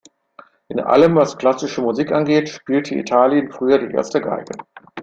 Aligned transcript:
In 0.69 0.79
allem, 0.79 1.13
was 1.13 1.37
klassische 1.37 1.79
Musik 1.83 2.11
angeht, 2.11 2.49
spielte 2.49 2.95
Italien 2.95 3.51
früher 3.51 3.77
die 3.77 3.93
erste 3.93 4.19
Geige. 4.19 4.57